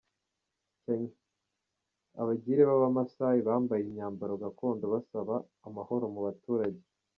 Kenya: 0.83 1.13
Abagire 2.21 2.61
b’aba 2.69 2.87
Maassai 2.95 3.39
bambaye 3.47 3.81
imyambaro 3.83 4.33
gakondo 4.43 4.83
basaba 4.93 5.35
amahoro 5.67 6.05
mu 6.13 6.19
baturage. 6.27 6.83